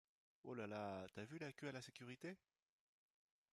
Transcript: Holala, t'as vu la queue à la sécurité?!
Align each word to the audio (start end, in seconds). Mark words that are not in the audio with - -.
Holala, 0.45 1.05
t'as 1.13 1.25
vu 1.25 1.37
la 1.37 1.51
queue 1.53 1.67
à 1.67 1.71
la 1.73 1.81
sécurité?! 1.83 2.35